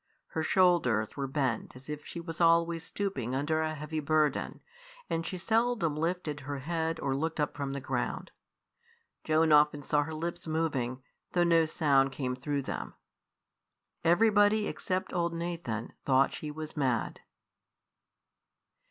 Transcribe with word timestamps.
Her 0.29 0.41
shoulders 0.41 1.15
were 1.15 1.27
bent 1.27 1.75
as 1.75 1.87
if 1.87 2.03
she 2.07 2.19
was 2.19 2.41
always 2.41 2.83
stooping 2.83 3.35
under 3.35 3.61
a 3.61 3.75
heavy 3.75 3.99
burden, 3.99 4.59
and 5.11 5.27
she 5.27 5.37
seldom 5.37 5.95
lifted 5.95 6.39
her 6.39 6.57
head 6.57 6.99
or 6.99 7.15
looked 7.15 7.39
up 7.39 7.55
from 7.55 7.73
the 7.73 7.79
ground. 7.79 8.31
Joan 9.23 9.51
often 9.51 9.83
saw 9.83 10.01
her 10.01 10.13
lips 10.15 10.47
moving, 10.47 11.03
though 11.33 11.43
no 11.43 11.65
sound 11.67 12.11
came 12.11 12.35
through 12.35 12.63
them. 12.63 12.95
Everybody 14.03 14.65
except 14.65 15.13
old 15.13 15.35
Nathan 15.35 15.93
thought 16.03 16.33
she 16.33 16.49
was 16.49 16.75
mad. 16.75 17.19